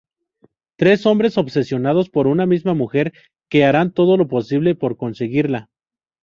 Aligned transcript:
Tres 0.77 1.05
hombres 1.05 1.37
obsesionados 1.37 2.09
por 2.09 2.25
una 2.25 2.47
misma 2.47 2.73
mujer 2.73 3.13
que 3.51 3.65
harán 3.65 3.91
todo 3.91 4.17
lo 4.17 4.27
posible 4.27 4.73
por 4.73 4.97
conseguirla... 4.97 5.69